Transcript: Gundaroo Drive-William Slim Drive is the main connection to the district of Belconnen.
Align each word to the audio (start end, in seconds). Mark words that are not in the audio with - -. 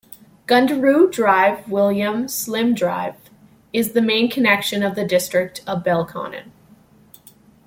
Gundaroo 0.47 1.11
Drive-William 1.11 2.27
Slim 2.27 2.73
Drive 2.73 3.13
is 3.71 3.93
the 3.93 4.01
main 4.01 4.31
connection 4.31 4.81
to 4.81 4.89
the 4.89 5.05
district 5.05 5.61
of 5.67 5.83
Belconnen. 5.83 6.49